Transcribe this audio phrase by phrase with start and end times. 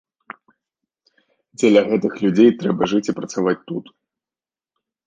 [1.59, 3.85] Дзеля гэтых людзей трэба жыць і працаваць тут.